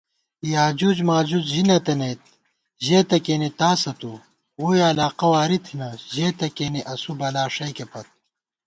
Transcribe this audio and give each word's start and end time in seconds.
یاجوج 0.53 0.97
ماجوج 1.09 1.45
ژِی 1.53 1.63
نہ 1.67 1.77
تَنَئیت 1.85 2.21
ژېتہ 2.85 3.17
کېنےتاسہ 3.25 3.91
تُو 3.99 4.11
* 4.35 4.57
ووئی 4.59 4.81
علاقہ 4.89 5.27
واری 5.31 5.57
تھنہ 5.65 5.89
ژېتہ 6.13 6.47
کېنےاسُو 6.55 7.11
بلا 7.19 7.43
ݭَئیکےپت 7.55 8.07